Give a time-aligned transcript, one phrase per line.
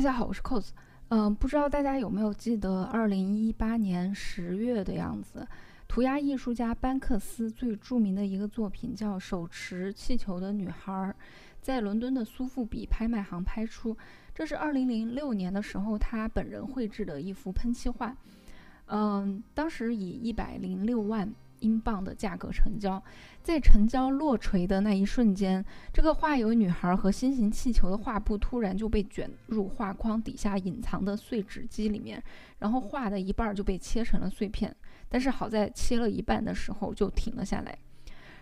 [0.00, 0.70] 大家好，我是 cos。
[1.08, 5.46] 嗯，不知道大家有没有记得，二零一八年十月的样子，
[5.86, 10.90] 涂鸦艺术家班克斯最著名的一个作品叫《手持气球的女孩》，
[11.60, 13.94] 在伦敦的苏富比拍卖行拍出。
[14.34, 18.16] 这是二零零六年的时候他本人绘制的一幅喷漆画。
[18.86, 21.30] 嗯，当时以一百零六万。
[21.60, 23.02] 英镑的价格成交，
[23.42, 32.22] 在成交落锤的那一瞬间，这个画有女孩和心形气球的画布突然就被卷入画框底下隐藏的碎纸机里面，
[32.58, 34.74] 然后画的一半就被切成了碎片。
[35.08, 37.78] 但是好在切了一半的时候就停了下来。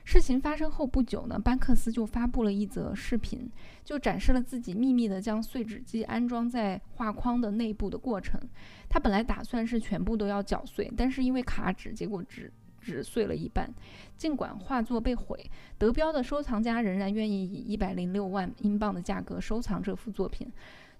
[0.05, 3.50] 事情发生后不久呢，班克斯就发布了一则视频，
[3.84, 8.41] 就展示了自己秘密的将碎纸机安装在画框的内部的过程。
[8.88, 12.50] 他本来打算是全部都要搅碎，但是因为卡纸，结果只。
[12.92, 13.70] 只碎了一半，
[14.16, 20.50] 尽管画作被毁，德标的收藏家仍然愿意以一百零六万英镑的价格收藏这幅作品。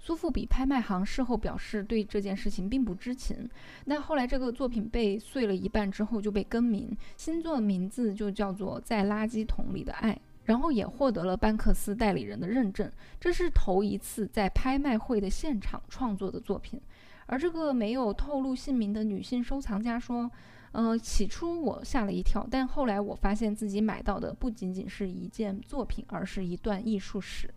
[0.01, 3.49] 苏富比拍卖行事后表示对这件事情并不知情。
[3.87, 10.13] 那后来这个作品被碎了一半之后就被更名，新作名字就叫做《在垃圾桶里的爱》，
[10.45, 12.91] 然后也获得了班克斯代理人的认证。
[13.19, 16.81] 这是头一次在拍卖会的现场创作的作品。
[17.27, 20.31] 而这个没有透露姓名的女性收藏家说。
[20.73, 27.49] 呃，起初我吓了一跳，但后来我发现自己买到的不仅仅是一件作品，而是一段艺术史。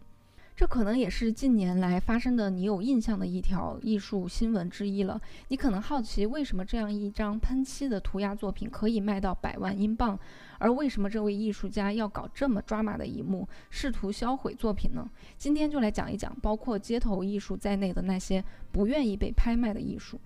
[0.54, 5.20] 这可能也是近年来发生的你有印象的一条艺术新闻之一了。
[5.48, 10.20] 你可能好奇，为什么这样一张喷漆的涂鸦作品可以卖到百万英镑，
[10.59, 15.09] 而为什么这位艺术家要搞这么抓马的一幕，试图销毁作品呢？
[15.36, 20.20] 今天就来讲一讲，包括街头艺术在内的那些不愿意被拍卖的艺术。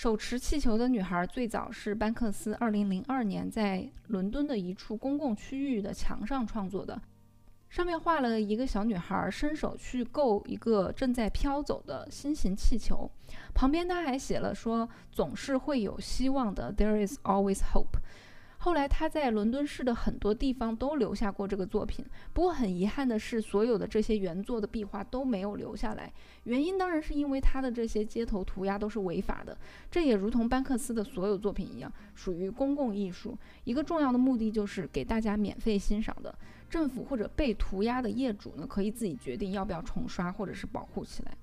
[0.00, 6.98] 手持气球的女孩最早是班克斯2002年在伦敦的一处公共区域的墙上创作的，
[7.68, 13.10] 上面画了一个小女孩伸手去够一个正在飘走的心形气球，
[13.52, 17.98] 旁边她还写了说：“总是会有希望的，There is always hope。”
[18.62, 22.04] 后来他在伦敦市的很多地方都留下过这个作品，
[22.34, 26.12] 不过很遗憾的是，所有的这些原作的壁画都没有留下来。
[26.44, 29.56] 原因当然是因为他的这些街头涂鸦都是违法的，
[29.90, 33.34] 这也如同班克斯的所有作品一样，属于公共艺术。
[33.64, 36.34] 一个重要的目的就是给大家免费欣赏的。
[36.68, 41.34] 政府或者被涂鸦的业主呢，可以自己决定要不要重刷或者是保护起来。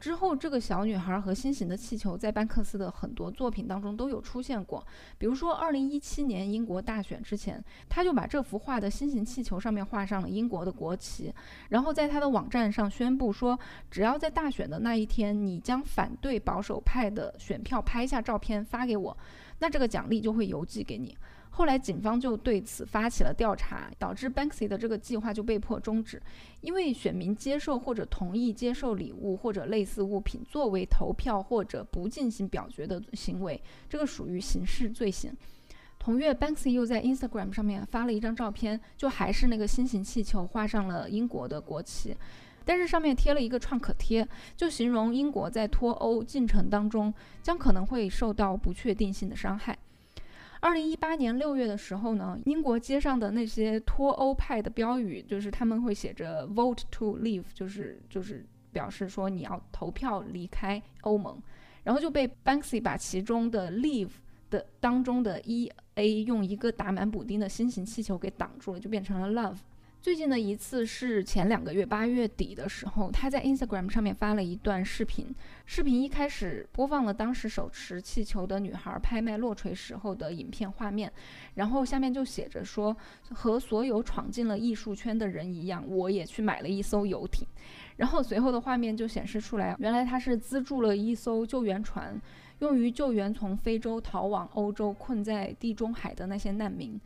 [0.00, 4.84] 之后，这个小女孩和心形的气球在班克斯的很多作品当中都有出现过。
[5.18, 11.30] 比如说，二零一七年英国大选之前，他就把这幅画的心形气球上面画上了英国的国旗，
[11.68, 13.58] 然后在他的网站上宣布说，
[13.90, 19.14] 只要在大选的那一天，你将反对保守派的选票拍下照片发给我，
[19.58, 21.14] 那这个奖励就会邮寄给你。
[21.52, 26.22] 后来，警方就对此发起了调查，导致 Banksy 的这个计划就被迫终止。
[26.60, 35.36] 因为选民接受或者同意接受礼物或者类似物品作为投票或者不进行表决的行为，这个属于刑事罪行。
[35.98, 42.16] 同月，Banksy 又在 Instagram 上面发了一张照片，就还是那个心形气球画上了英国的国旗，
[42.64, 47.12] 但是上面贴了一个创可贴，就形容英国在脱欧进程当中
[47.42, 49.76] 将可能会受到不确定性的伤害。
[50.60, 61.40] 二零一八年六月的时候呢，英国街上的那些脱欧派的标语，就是他们会写着 “Vote to Leave”，就是就是表示说你要投票离开欧盟，
[61.82, 64.10] 然后就被 Banksy 把其中的 “Leave”
[64.50, 69.56] 的当中的 “e a” 用一个打满补丁的新型气球给挡住了，就变成了 “Love”。
[70.02, 75.26] 最近的一次是前两个月八月底的时候，他在 Instagram 上面发了一段视频。
[75.66, 81.12] 视频一开始播放了当时手持气球的女孩拍卖落锤时候的影片画面，
[81.56, 82.96] 然后下面就写着说
[83.28, 87.46] ：“和所有闯进了艺术圈的人一样，我也去买了一艘游艇。”
[87.98, 92.18] 然后随后的画面就显示出来，原来他是资助了一艘救援船，
[92.60, 96.98] 用于救援从非洲逃往欧洲困在地中海的那些难民。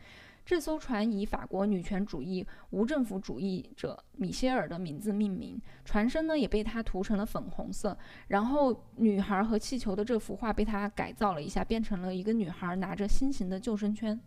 [0.44, 7.96] 这艘船以法国女权主义无政府主义者米歇尔的名字命名，船身呢也被他涂成了粉红色。
[8.29, 14.20] 然后，女孩和气球的这幅画被他改造了一下，变成了一个女孩拿着新型的救生圈。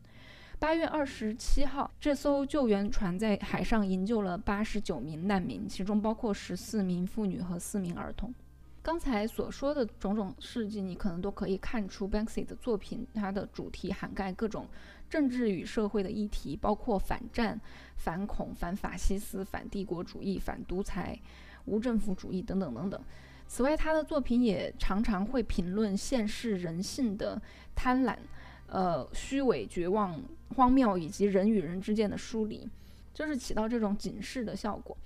[0.60, 8.34] 八月二十七号，这艘救援船在海上营救了八十九名难民，其中包括十四名妇女和四名儿童。
[8.82, 14.66] 刚才所说的种种事迹，你可能都可以看出 Banksy 的作品，它的主题涵盖各种
[15.10, 17.60] 政治与社会的议题，包括反战、
[17.96, 21.18] 反恐、反法西斯、反帝国主义、反独裁、
[21.66, 23.02] 无政府主义等等等等。
[23.48, 27.42] 此外，他的作品也常常会评论现世人性的
[27.76, 28.16] 贪婪。
[28.70, 30.22] 呃虚伪、绝望、
[30.58, 32.68] 荒谬以及人与人之间的疏离，
[33.14, 34.98] 就是起到这种警示的效果。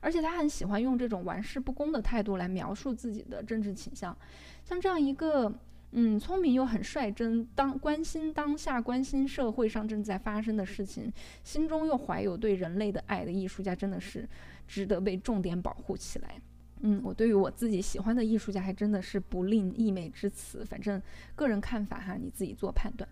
[0.00, 4.16] 而且他很喜欢用这种玩世不恭的态度来描述自己的政治倾向，
[4.64, 5.52] 像这样一个。
[5.92, 14.28] 嗯，聪明又很率真，当关心当下、关心社会上正在发生的事情，心中又怀有对人类的爱的艺术家，真的是
[14.68, 16.40] 值得被重点保护起来。
[16.82, 20.64] 嗯，我对于我自己喜欢的艺术家，还真的是不吝溢美之词。
[20.64, 21.02] 反正
[21.34, 23.08] 个人看法哈，你自己做判断。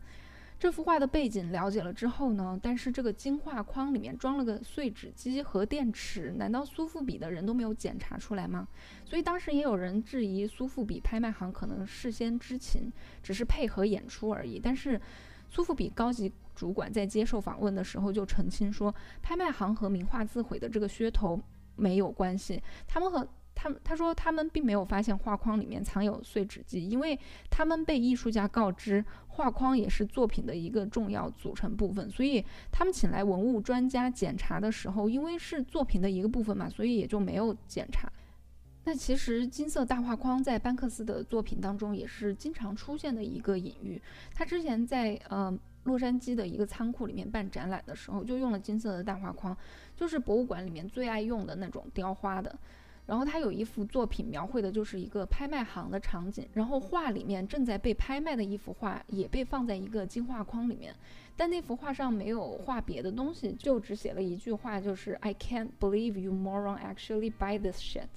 [0.59, 2.59] 这幅画的背景了解了之后呢？
[2.61, 8.67] 但是这个金画框里面装了个碎纸机和电池，难道苏富比的人都没有检查出来吗？
[9.05, 14.59] 所以当时也有人质疑苏富比拍卖行可能事先知情，只是配合演出而已。
[14.59, 15.01] 但是
[15.49, 21.41] 苏富比高级主管在接受访问的时候就澄清说，拍卖行和名画自毁的这个噱头
[21.77, 23.29] 没有关系，他们和。
[23.61, 27.19] 他们他说他们并没有发现画框里面藏有碎纸机，因为
[27.51, 38.09] 他们被艺术家告知画框也是作品的一个重要组成部分，所以他们请来文物专家检查的时候，因为是作品的一个部分嘛，所以也就没有检查。
[38.85, 44.01] 那其实金色大画框在班克斯的作品当中也是经常出现的一个隐喻。
[44.33, 45.53] 他之前在呃
[45.83, 49.57] 洛杉矶的一个仓库里面办展览的时候，就用了金色的大画框，
[49.97, 52.57] 就是博物馆里面最爱用的那种雕花的。
[53.09, 56.47] 然后他有一幅作品，描绘的就是一个拍卖行的场景。
[56.53, 60.95] 然后画里面正在被拍卖的一幅画也被放在一个金画框里面，
[61.35, 68.09] 但那幅画上没有画别的东西，就只写了一句话，就是 I can't believe you moron actually buy this shit。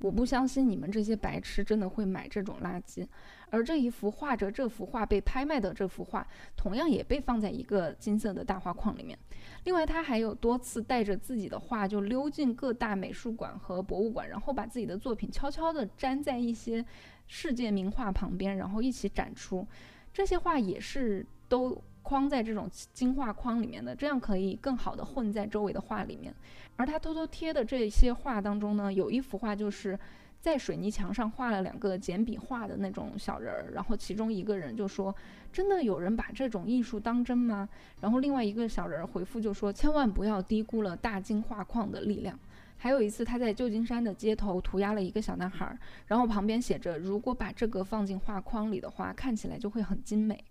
[0.00, 3.06] 我不相信你们这些白痴真的会买这种垃圾。
[3.50, 9.18] 而这一幅画着这幅画被拍卖的这幅画，同样也被放在一个金色的大画框里面。
[9.64, 16.84] 另外，他还有多次带着自己的画就溜进各大美术馆和博物馆，然后把自己的作品悄悄地粘在一些
[17.26, 19.66] 世界名画旁边，然后一起展出。
[20.12, 26.34] 这些画也是都框在这种金画框里面的，这样可以更好的混在周围的画里面。
[26.76, 29.98] 而他偷偷贴的这些画当中呢，有一幅画就是。
[30.40, 35.12] 在水泥墙上画了两个简笔画的那种小人儿，然后其中一个人就说
[35.52, 37.68] ：“真的有人把这种艺术当真吗？”
[38.00, 42.38] 然后另外一个小人儿回复就说：“千万不要低估了大金画框的力量。”
[42.78, 45.76] 还有一次，他在旧金山的街头涂鸦了一个小男孩，
[46.06, 50.42] 然后旁边写着：“如果把这个放进画框里的话，看起来就会很精美。”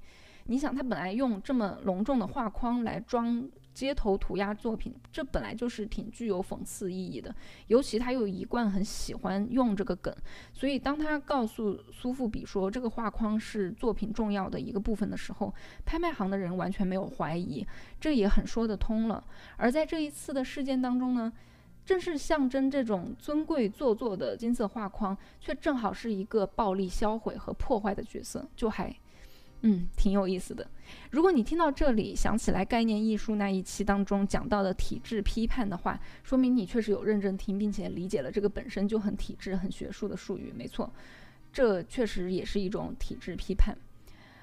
[0.48, 3.48] 你想，他本来用这么隆重的画框来装。
[3.78, 7.32] 街头涂鸦作品，这本来就是挺具有讽刺意义的，
[7.68, 10.12] 尤其他又一贯很喜欢用这个梗，
[10.52, 15.54] 所以当他告诉苏富比说这个画框是作品重要的一个部分的时候，
[15.86, 17.64] 拍卖行的人完全没有怀疑，
[18.00, 19.24] 这也很说得通了。
[19.58, 21.32] 而在这一次的事件当中呢，
[21.86, 28.92] 正是象征这种尊贵做作的金色画框，却正好是一个暴力销毁和破坏的角色，就还。
[29.62, 30.66] 嗯，挺有意思的。
[31.12, 40.54] 如果你听到这里想起来概念艺术那一期当中讲到的体制批判的话，说明你确实有认真听，并且理解了这个本身就很体制、很学术的术语。
[40.56, 40.92] 没错，
[41.52, 43.76] 这确实也是一种体制批判。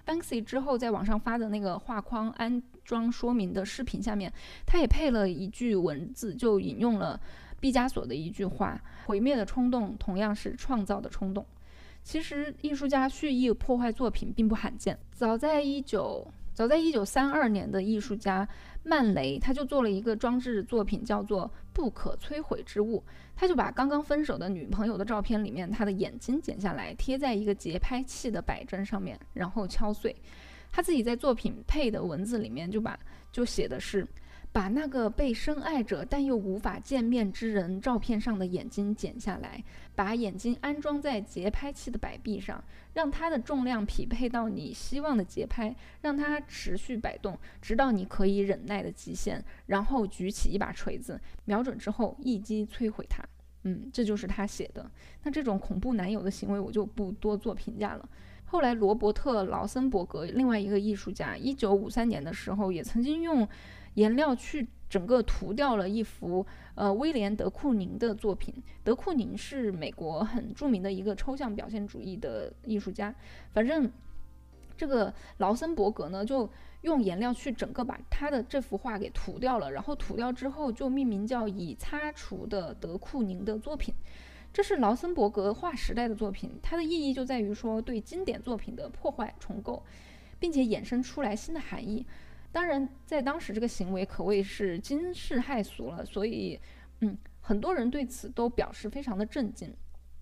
[0.05, 4.31] Banksy 之后在网上发的那个画框安装说明的视频下面，
[4.67, 7.19] 他也配了一句文字，就引用了
[7.59, 11.47] 毕加索的一句话：“毁灭的冲动同样是创造的冲动。”
[12.05, 14.97] 其实，艺术家蓄意破坏作品并不罕见。
[15.11, 18.47] 早在一九早在一九三二年的艺术家
[18.85, 23.03] 曼雷，他就做了一个装置作品，叫做“不可摧毁之物”。
[23.35, 30.15] 他就把刚刚分手的女朋友的照片里面他的眼睛剪下来，贴在一个节拍器的摆针上面，然后敲碎。
[30.71, 32.99] 他自己在作品配的文字里面就把
[33.33, 34.07] 就写的是。
[34.55, 39.61] 把那个被深爱着但又无法见面之人照片上的眼睛剪下来，
[39.97, 53.25] 把眼睛安装在节拍器的摆臂上，让它的重量匹配到你希望的节拍，让它持续摆动，直到你可以忍耐的极限，然后举起一把锤子，瞄准之后一击摧毁它。
[53.65, 54.89] 嗯，这就是他写的。
[55.25, 58.09] 那这种恐怖男友的行为，我就不多做评价了。
[58.55, 63.49] 后来，罗伯特·劳森伯格，另外一个艺术家，一九五三年的时候，也曾经用。
[63.95, 66.45] 颜料去整个涂掉了一幅
[66.75, 68.55] 呃威廉·德库宁的作品。
[68.85, 73.13] 德库宁是美国很著名的一个抽象表现主义的艺术家。
[73.53, 73.91] 反正
[74.77, 76.49] 这个劳森伯格呢，就
[76.83, 79.71] 用颜料去整个把他的这幅画给涂掉了。
[79.71, 83.95] 然后涂掉之后，就命名叫“已擦除的德库宁的作品”。
[84.55, 89.85] 这是劳森伯格划时代的作品，它的意义就在于说对经典作品的破坏重构，
[90.39, 92.07] 并且衍生出来新的含义。
[92.53, 96.57] 当然，在当时这个行为可谓是惊世骇俗了，所以，
[97.01, 99.75] 嗯，很多人对此都表示非常的震惊。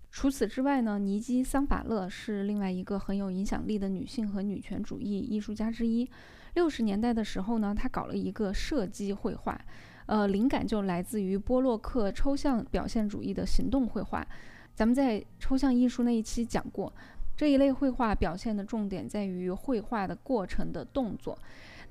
[0.09, 6.09] 除此之外呢，尼基桑法勒是另外一个很有影响力的女性和女权主义艺术家之一。
[6.55, 9.63] 六十年代的时候呢，她搞了一个射击绘画，
[10.05, 14.25] 呃，灵感就来自于波洛克抽象表现主义的行动绘画。
[14.73, 16.91] 咱们在抽象艺术那一期讲过，
[17.37, 21.37] 这一类绘画表现的重点在于绘画的过程的动作。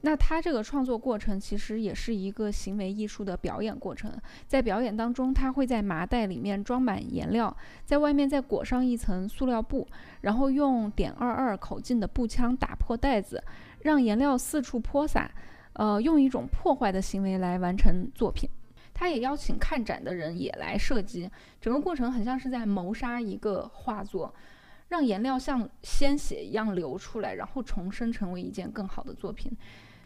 [0.04, 4.12] 那他这个创作过程其实也是一个行为艺术的表演过程，
[4.48, 9.86] 在表演当中，他会在麻袋里面装满颜料，在外面再裹上一层塑料布，
[10.22, 13.40] 然后用点二二口径的步枪打破袋子，
[13.82, 15.30] 让颜料四处泼洒，
[15.74, 18.48] 呃，用一种破坏的行为来完成作品。
[18.94, 24.32] 他也邀请看展的人也来射击，整个过程很像是在谋杀一个画作，
[24.88, 29.50] 让颜料像鲜血一样流出来，然后重生成为一件更好的作品。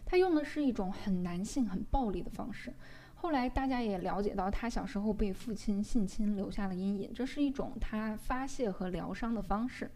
[0.04, 2.72] 他用的是一种很男性、很暴力的方式。
[3.16, 9.90] 后来大家也了解到，他小时候被父亲性侵留下了阴影，这是一种他发泄和疗伤的方式。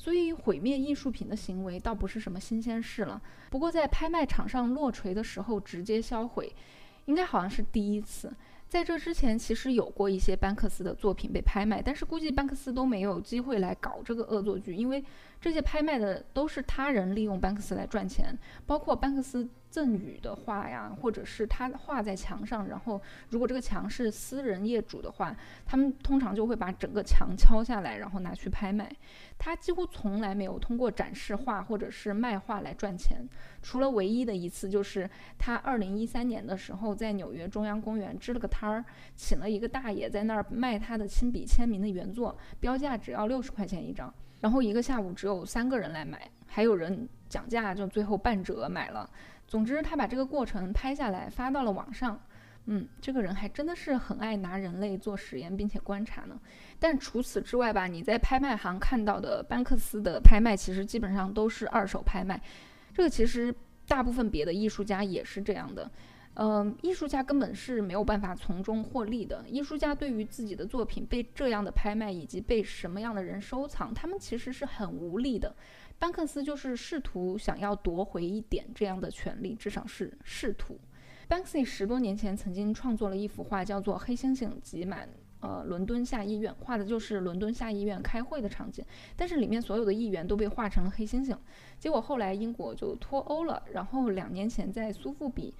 [0.00, 3.20] 所以毁灭艺术品的行为倒不是什么新鲜事了。
[3.50, 6.50] 不过在拍卖场上落锤的时候直接销毁，
[7.04, 8.32] 应该好像是第一次。
[8.66, 15.04] 在这之前，其实有过一些班克斯的作品被拍卖，但是估计班克斯都没有机会来搞这个恶作剧，因为。
[15.42, 25.34] 这些拍卖的都是他人利用班克斯来赚钱，包括班克斯赠予的画呀，或者是他画在墙上，然后如果这个墙是私人业主的话，
[25.64, 28.90] 他们通常就会把整个墙敲下来，然后拿去拍卖。
[29.38, 33.26] 他几乎从来没有通过展示画或者是卖画来赚钱，
[33.62, 35.08] 除了唯一的一次，就是
[35.38, 38.84] 他二零一三年的时候在纽约中央公园支了个摊儿，
[39.14, 44.12] 请了一个大爷在那儿卖他的亲笔签名的原作，标价只要六十块钱一张。
[44.40, 49.08] 然后一个下午只有三个人来买，还有人讲价，就最后半折买了。
[49.50, 52.18] 总之，他把这个过程拍下来发到了网上。
[52.66, 56.38] 嗯，这个人还真的是很爱拿人类做实验，并且观察呢。
[56.78, 62.40] 但除此之外吧，你在拍卖行看到的班克斯的拍卖，其实基本上都是二手拍卖。
[62.94, 63.52] 这个其实
[63.88, 65.90] 大部分别的艺术家也是这样的。
[66.34, 69.44] 嗯，艺术家根本是没有办法从中获利的。
[69.48, 75.56] 艺术家对于自己的作品被这样的拍卖以及被什么样的人收藏，他们其实是很无力的。
[76.00, 80.76] 班克斯就是试图想要夺回一点这样的权利，至少是试图。
[81.28, 91.36] Banksy 十多年前曾经创作了一幅画，叫做《黑猩猩挤满呃伦敦下议院》，画的就是伦敦下议院开会的场景，但是里面所有的议员都被画成了黑猩猩。
[91.78, 95.54] 结果后来英国就脱欧了，然后两年前在苏富比。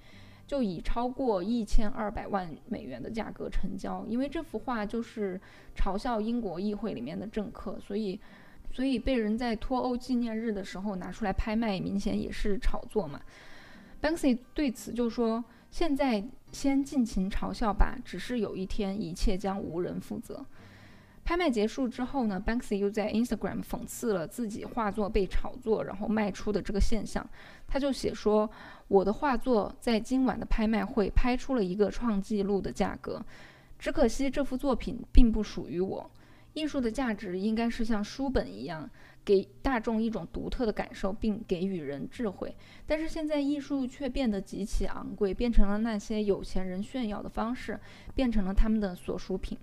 [0.47, 5.39] 就以超过一千二百万美元的价格成交，因为这幅画就是
[5.77, 8.19] 嘲笑英国议会里面的政客，所以，
[8.73, 13.19] 所以被人在脱欧纪念日的时候拿出来拍卖，明显也是炒作嘛。
[14.01, 20.45] Banksy 对此就说：“现在先尽情嘲笑吧，只是有一天一切将无人负责。”
[21.23, 27.23] 拍卖结束之后呢，Banksy 又在 Instagram 讽刺了自己画作被炒作然后卖出的这个现象。
[27.67, 28.49] 他就写说
[28.89, 33.23] ：“我的画作在今晚的拍卖会拍出了一个创纪录的价格，
[33.77, 36.09] 只可惜这幅作品并不属于我。
[36.53, 38.89] 艺术的价值应该是像书本一样，
[39.23, 42.55] 给大众一种独特的感受，并给予人智慧。
[42.85, 47.79] 但是现在艺术却变得极其昂贵，变成了那些有钱人炫耀的方式，
[48.13, 49.57] 变成了他们的所属品。”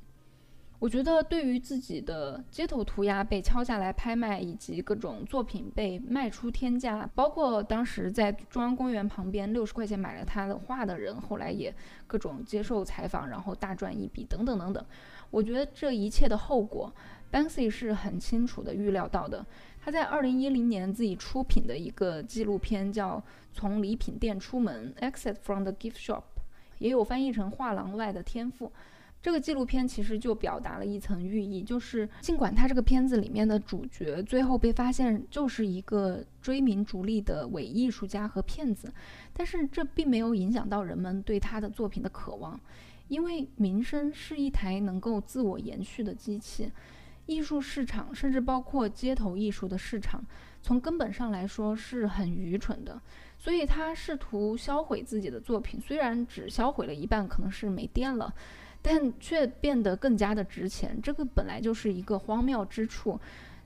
[0.80, 11.74] 我觉得，对于自己的街头涂鸦被敲下来拍卖，以及各种作品被卖出天价，包括当时在中央公园旁边六十块钱买了他的画的人，后来也
[12.06, 14.84] 各种接受采访，然后大赚一笔，等等等等。
[15.30, 16.92] 我觉得这一切的后果
[17.32, 19.44] ，Banksy 是很清楚的预料到的。
[19.80, 23.16] 他在二零一零年自己出品的一个纪录片叫
[23.52, 26.22] 《从礼品店出门》（Exit from the Gift Shop），
[26.78, 28.66] 也有翻译成《画廊外的天赋》。
[29.20, 38.92] 这个纪录片其实就表达了一层寓意，就是尽管他这个片子里面的主角最后被发现就是一个追名逐利的伪艺术家和骗子，
[39.32, 42.58] 但是这并没有影响到人们对他的作品的渴望，
[43.08, 46.70] 因为名声是一台能够自我延续的机器，
[47.26, 50.24] 艺术市场甚至包括街头艺术的市场，
[50.62, 53.02] 从根本上来说是很愚蠢的，
[53.36, 58.32] 所以他试图销毁自己的作品，虽然只销毁了一半，可能是没电了。
[58.80, 63.20] 但却变得更加的值钱，这个本来就是一个荒谬之处，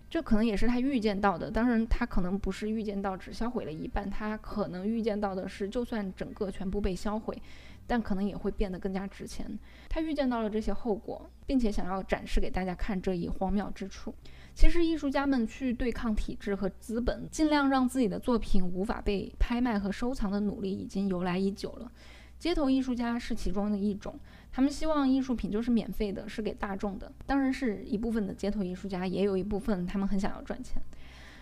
[0.08, 1.50] 这可能也是他预见到的。
[1.50, 7.40] 当然，他可能不是预见到只销毁了一半，他可能预见到的是，就算整个全部被销毁，
[7.86, 9.58] 但可能也会变得更加值钱。
[9.88, 14.14] 他预见到了这些后果，并且想要展示给大家看这一荒谬之处。
[14.54, 21.90] 其实，艺术家们去对抗体制和资本，尽量让自己的作品无法被拍卖和收藏的努力，已经由来已久了。
[22.38, 24.18] 街头艺术家是其中的一种。
[24.52, 27.10] 他们希望艺术品就是免费的，是给大众的。
[27.26, 30.82] 当然是一部分的街头艺术家，也有一部分他们很想要赚钱。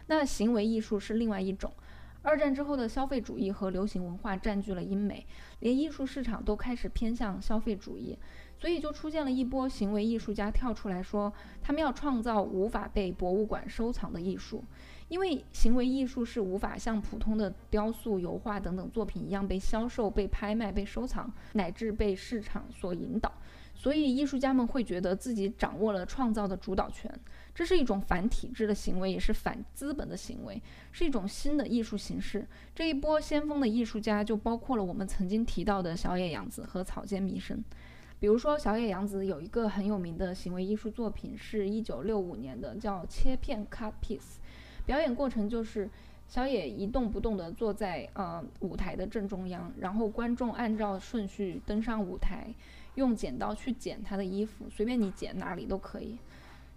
[0.06, 1.72] 那行为艺术是另外一种。
[2.22, 5.26] 二战之后的消费主义和流行文化占据了英美，
[5.60, 8.16] 连艺术市场都开始偏向消费主义，
[8.58, 14.62] 所以就出现了一波行为艺术家跳出来说，他们要创造无法被博物馆收藏的艺术。
[15.10, 23.30] 因为行为艺术是无法像普通的雕塑、油画等等作品一样被销售、被拍卖、被收藏，乃至被市场所引导，
[23.74, 27.12] 所以艺术家们会觉得自己掌握了创造的主导权。
[27.52, 30.62] 这是一种反体制的行为，也是反资本的行为，
[30.92, 32.46] 是一种新的艺术形式。
[32.72, 37.62] 这一波先锋的艺术家就包括了我们曾经提到的小野洋子和草间弥生。
[38.20, 44.18] 比如说，小野洋子有一个很有名的行为艺术作品，是一九六五年的，叫《切片 （Cut Piece）》。
[44.90, 45.88] 表演过程就是
[46.26, 52.52] 小野一动不动地坐在呃舞台的正中央，然后观众按照顺序登上舞台，
[52.96, 56.18] 用剪刀去剪他的衣服，随便你剪哪里都可以。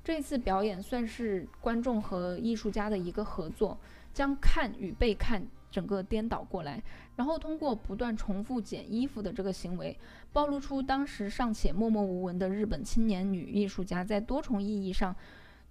[0.03, 3.75] 这次表演算是观众和艺术家的一个合作，
[4.13, 5.41] 将看与被看
[5.71, 6.83] 整个颠倒过来，
[7.15, 9.97] 然后通过不断重复剪衣服的这个行为，
[10.31, 15.15] 暴露出当时尚且默默无闻的日本青年女艺术家在多重意义上。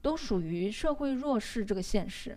[0.03, 2.37] 都属于社会弱势这个现实。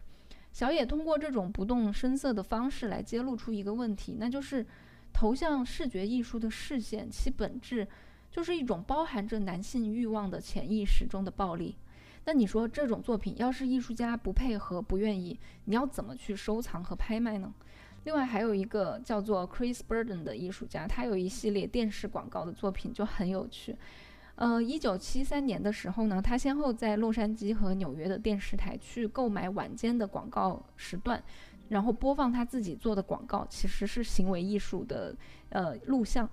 [0.53, 4.65] 小野通过这种不动声色的方式来揭露出一个问题，那就是
[5.12, 7.86] 投向视觉艺术的视线，其本质
[8.31, 11.75] 就是一种包含着男性欲望的潜意识中的暴力。
[12.24, 17.53] 那你说这种作品要是艺术家不配合、不愿意，你要怎么去收藏和拍卖呢？
[18.05, 23.75] 另外还有一个叫做 Chris Burden 的艺术家，他有一系列电视广告的作品就很有趣。
[24.36, 31.24] 呃，一九七三年的时候呢，他先后在洛杉矶和纽约的电视台去购买晚间的广告时段，
[31.70, 35.15] 然后播放他自己做的广告，其实是行为艺术的
[35.50, 36.30] 呃录像。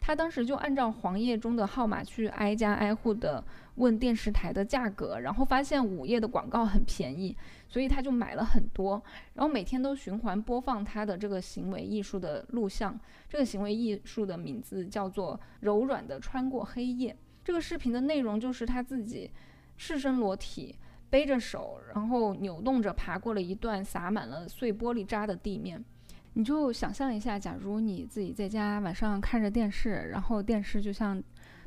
[0.00, 3.42] 他当时就按照黄页中的号码去挨家挨户的
[3.76, 7.34] 问电视台的价格，然后发现午夜的广告很便宜，
[7.68, 9.02] 所以他就买了很多，
[9.32, 12.98] 然后每天都循环播放他的这个行为艺术的录像。
[13.28, 17.12] 这个行为艺术的名字叫做《柔软的穿过黑夜》。
[17.44, 19.30] 这个视频的内容就是他自己
[19.76, 20.74] 赤身裸体，
[21.10, 25.84] 背着手，然后扭动着爬过了一段洒满了碎玻璃渣的地面。
[26.32, 31.22] 你就想象一下，假如你自己在家晚上看着电视，然后电视就像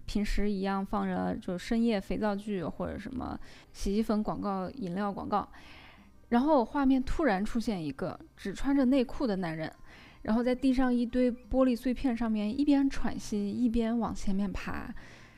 [0.05, 3.39] 平时一样放着就深夜肥皂剧或者什么
[3.71, 5.47] 洗衣粉广告、饮料广告，
[6.29, 9.71] 然后画面突然出现一个只穿着内裤的男人。
[10.23, 14.93] 然后在地上一堆玻璃碎片上面一边喘息一边往前面爬。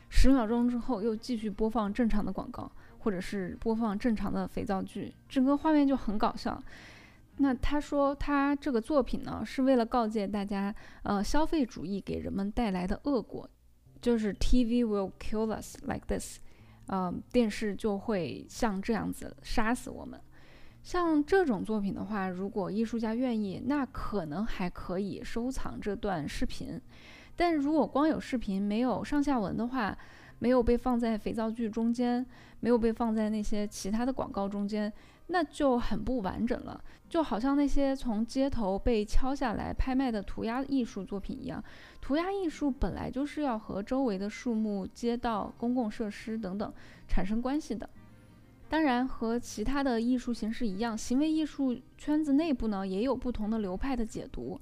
[0.10, 6.62] 十秒钟之后，又继续播放正常的广告，或者是播放正常的肥皂剧，整个画面就很搞笑。
[7.38, 13.50] 那他说他这个作品呢，是为了告诫大家，呃，消费主义给人们带来的恶果，
[14.02, 16.40] 就是 TV will kill us like this，
[16.88, 20.20] 呃，电视就会像这样子杀死我们。
[20.82, 26.82] 像这种作品的话，如果艺术家愿意，那可能还可以收藏这段视频。
[27.40, 29.98] 但如果光有视频没有上下文的话，
[30.40, 32.26] 没有被放在肥皂剧中间，
[32.60, 34.92] 没有被放在那些其他的广告中间，
[35.28, 36.84] 那就很不完整了。
[37.08, 41.64] 就好像那些从街头被敲下来拍卖的涂鸦艺术作品一样，
[42.02, 46.74] 涂鸦艺术本来就是要和周围的树木、街道、公共设施等等
[47.08, 47.90] 产生关系的。
[48.68, 54.60] 当然，和其他的艺术形式一样，行为艺术圈子内部呢也有不同的流派的解读。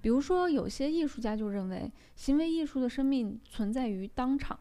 [0.00, 4.58] 比如说，有些艺术家就认为，行为艺术的生命存在于当场，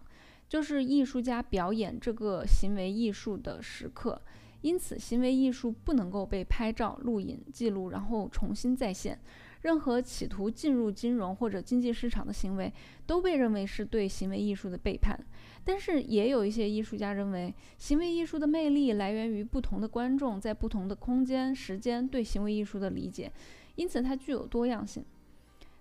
[0.48, 4.22] 就是艺术家表演这个行为艺术的时刻。
[4.62, 9.20] 因此，行为艺术不能够被拍照、录影、记录，然后重新再现。
[9.62, 12.72] 任何企图进入金融或者经济市场的行为，
[13.06, 15.18] 都被认为是对行为艺术的背叛。
[15.64, 23.32] 但是，也有一些艺术家认为，行为艺术的魅力来源于不同的观众在不同的空间、时间对行为艺术的理解，
[23.76, 25.06] 因此它具有多样性。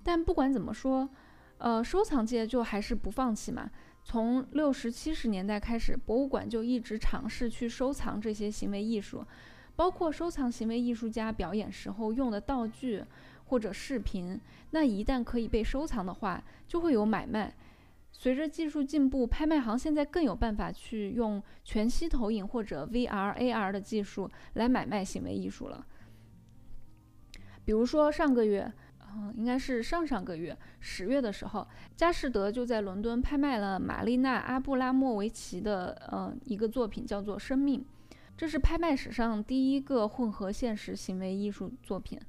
[0.06, 1.08] 但不管怎么说，
[1.58, 3.68] 呃，收藏界就还是不放弃嘛。
[4.04, 9.26] 从六十七十年代开始，博物馆就一直尝试去收藏这些行为艺术，
[9.74, 13.02] 包括收藏行为艺术家表演时候用的道具
[13.46, 14.40] 或者视频。
[14.70, 17.52] 那一旦可以被收藏的话，就会有买卖。
[18.12, 25.84] 随着技术进步，拍卖行现在更有办法去用全息投影或者 VR、AR 的技术来买卖行为艺术了。
[27.64, 28.72] 比如说上个月。
[29.18, 37.80] 嗯，应该是上上个月十月的时候，佳士得就在伦敦拍卖了玛丽娜·阿布拉莫维奇的呃一个作品，叫做《生命》，
[38.36, 42.20] 这是拍卖史上第一个混合现实行为艺术作品，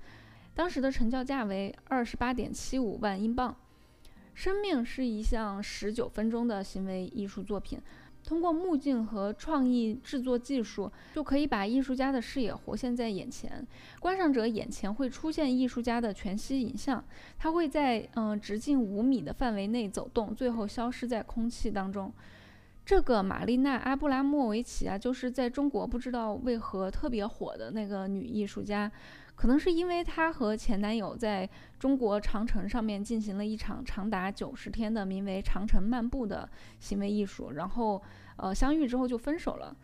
[0.55, 3.53] 当时的成交价为二十八点七五万英镑。
[4.33, 7.81] 《生命是一项十九分钟的行为艺术作品。
[8.27, 13.65] 通过目镜和创意制作技术，就可以把艺术家的视野活现在眼前。
[14.01, 17.01] 观赏者眼前会出现艺术家的全息影像，
[17.39, 22.11] 它会在嗯直径五米的范围内走动，最后消失在空气当中。
[22.87, 28.89] 这个玛丽娜·阿布拉莫维奇啊，就是在中国不知道为何特别火的那个女艺术家。
[29.35, 31.47] 可能是因为她和前男友在
[31.77, 38.01] 中国长城上面进行了一场长达九十天的名为“长城漫步”的行为艺术，然后
[38.37, 39.75] 呃相遇之后就分手了。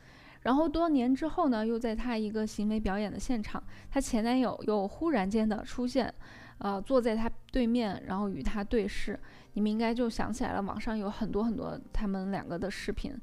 [0.43, 3.61] 然后多年之后呢，又在她一个行为表演的现场，
[3.91, 6.11] 她前男友又忽然间的出现，
[6.57, 9.19] 呃坐在他对面，然后与他对视。
[9.53, 13.13] 你们应该就想起来了，网上有很多很多他们两个的视频，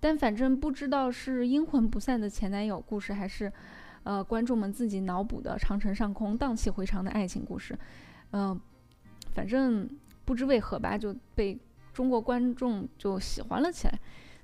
[0.00, 3.52] 但反正不知道是阴魂不散的前男友故事还是。
[4.04, 7.76] 呃，观众们自己脑补的长城上空荡气回肠的爱情故事，
[8.30, 8.58] 嗯，
[9.34, 9.86] 反正
[10.24, 11.58] 不知为何吧，就被
[11.92, 13.98] 中国观众就喜欢了起来。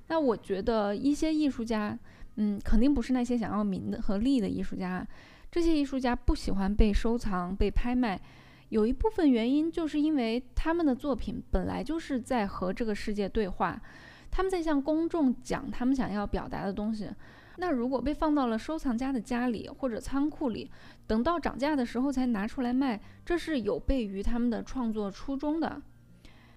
[0.07, 1.97] 那我觉得一些艺术家，
[2.35, 5.07] 嗯，肯定不是那些想要名的和利的艺术家。
[5.55, 8.19] 这些艺术家不喜欢被收藏、被拍卖，
[8.67, 13.81] 有一部分原因就是因为他们的作品本来就是在和这个世界对话，
[14.29, 17.09] 他们在向公众讲他们想要表达的东西。
[17.55, 20.69] 那如果被放到了收藏家的家里或者仓库里，
[21.07, 25.81] 等到涨价的时候才拿出来卖，这是有悖于他们的创作初衷的。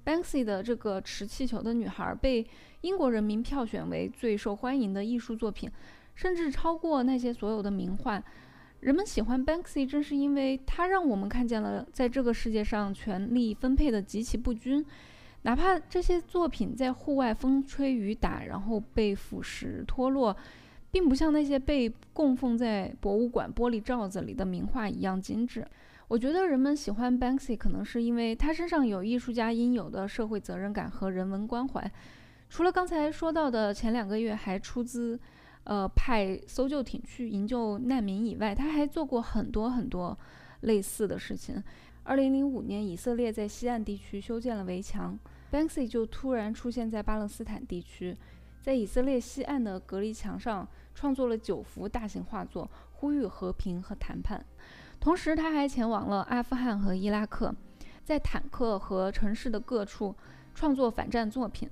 [0.05, 2.45] Banksy 的这个持气球的女孩被
[2.81, 5.71] 英国人民票选为最受欢迎的艺术作品，
[6.17, 8.21] 甚至超过那些所有的名画。
[8.81, 14.85] 人们喜欢 Banksy，正是因为他让我们看见了在这个世界上权力分配的极其不均，
[15.43, 20.37] 哪怕这些作品在户外风吹雨打，然后被腐蚀脱落。
[20.91, 25.62] 并不像那些被供奉在博物馆玻璃罩子里的名画一样精致。
[26.09, 31.93] 我觉得人们喜欢 Banksy，可能是因为他身上有艺术家应有的社会责任感和人文关怀。
[32.49, 35.21] 除了刚才说到的前两个月还出资，
[35.68, 40.16] 呃，派搜救艇去营救难民以外，他还做过很多很多
[40.62, 41.62] 类似的事情。
[42.04, 45.18] 二零零五年，以色列在西岸地区修建了围墙
[45.52, 48.16] ，Banksy 就突然出现在巴勒斯坦地区。
[48.62, 54.42] 在以色列西岸的隔离墙上创作了九幅大型画作，呼吁和平和谈判。
[54.98, 57.54] 同时，他还前往了阿富汗和伊拉克，
[58.02, 60.14] 在坦克和城市的各处
[60.54, 61.68] 创作反战作品。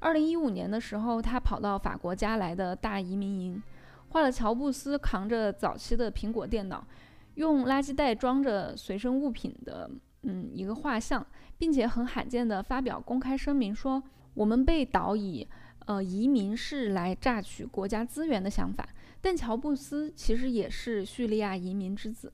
[0.00, 3.62] 二零一五年的时候，他跑到法国加莱的大移民营，
[4.08, 6.86] 画了乔布斯扛着早期的苹果电脑，
[7.34, 9.90] 用垃圾袋装着随身物品的
[10.22, 14.02] 嗯一个画像，并且很罕见的发表公开声明说
[14.34, 15.46] ：“我们被导以。”
[15.88, 18.86] 呃，移民是来榨取国家资源的想法，
[19.22, 22.30] 但乔布斯其实也是叙利亚移民之子。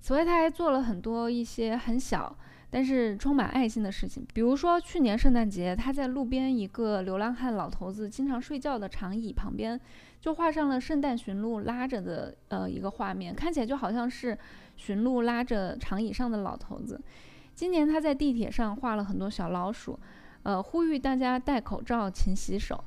[0.00, 2.36] 此外，他还做了很多一些很小
[2.76, 9.80] 但是充满爱心的事情，比如说去年圣诞节，他在路边一个流浪汉老头子经常睡觉的长椅旁边，
[10.20, 14.36] 就画上了圣诞驯鹿拉着的呃一个画面，看起来就好像是
[14.76, 17.00] 驯鹿拉着长椅上的老头子。
[17.54, 19.98] 今年他在地铁上画了很多小老鼠，
[20.42, 22.84] 呃，呼吁大家戴口罩、勤洗手。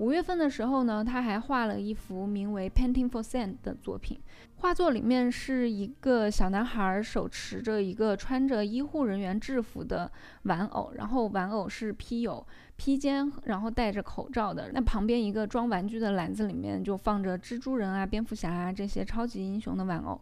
[0.00, 4.18] 五月份的时候呢，他还画了一幅名为《Painting for Sand》的作品。
[4.56, 10.10] 画作里面是一个小男孩手持着一个穿着医护人员制服的
[10.44, 14.70] 玩偶，然后玩偶是披有披肩，然后戴着口罩的。
[14.72, 20.18] 那旁边一个装玩具的篮子里面就放着蜘蛛人啊、蝙蝠侠啊这些超级英雄的玩偶。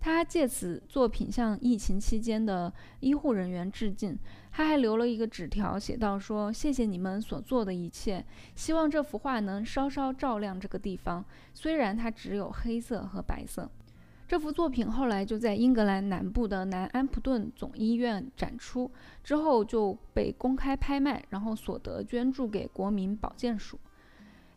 [0.00, 4.18] 他借此作品向疫情期间的医护人员致敬。
[4.52, 13.70] 他还留了一个纸条，写道：“说谢谢你们所做的一切，希望这幅画能稍稍照亮这个地方，虽然它只有黑色和白色。”
[14.26, 18.90] 这幅作品后来就在英格兰南部的南安普顿总医院展出，
[19.24, 23.78] 之后就被公开拍卖，然后所得捐助给国民保健署。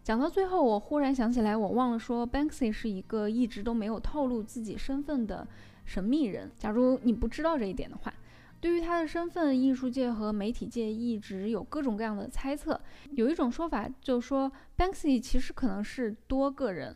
[0.03, 5.47] 讲到最后，我忽然想起来，我忘了说，Banksy 是一个一直都没有透露自己身份的
[5.85, 6.49] 神秘人。
[6.57, 8.11] 假如你不知道这一点的话，
[8.59, 12.79] 对于他的身份，艺术界和媒体界一直有各种各样的猜测。
[13.11, 16.95] 有一种说法就是说，Banksy 其实可能是多个人，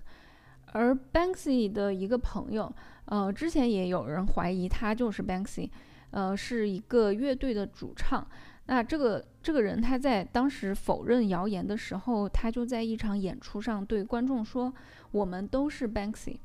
[0.74, 2.74] 而 Banksy 的一个朋友，
[3.06, 5.70] 呃，之前也有人怀疑他就是 Banksy，
[6.10, 8.28] 呃，是一个乐队的主唱。
[8.68, 14.74] 那这个这个人他在当时否认谣言的时候，他就在一场演出上对观众说
[15.12, 16.38] ：“我们都是 Banksy。”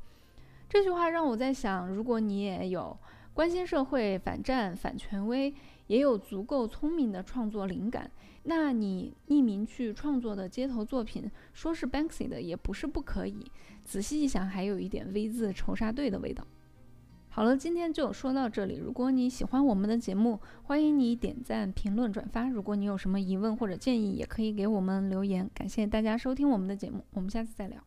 [0.69, 2.95] 这句话让我在想，如果你也有
[3.33, 5.53] 关心社会、反战、反权威，
[5.87, 8.09] 也有足够聪明的创作灵感，
[8.43, 13.51] 那你匿名去创作的街头作品，说是 Banksy 的也不是不可以。
[13.83, 16.45] 仔细一想，还有一点 V 字仇杀队的味道。
[17.33, 18.75] 好了，今天就说到这里。
[18.75, 22.49] 如果你喜欢我们的节目，欢迎你点赞、评论、转发。
[22.49, 25.49] 如果你有什么疑问或者建议，也可以给我们留言。
[25.53, 27.81] 感谢大家收听我们的节目，我们下次再聊。